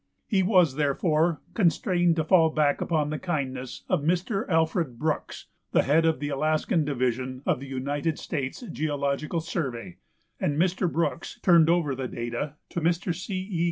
[0.25, 4.49] He was, therefore, constrained to fall back upon the kindness of Mr.
[4.49, 9.97] Alfred Brooks, the head of the Alaskan Division of the United States Geological Survey,
[10.39, 10.91] and Mr.
[10.91, 13.13] Brooks turned over the data to Mr.
[13.13, 13.35] C.
[13.47, 13.59] E.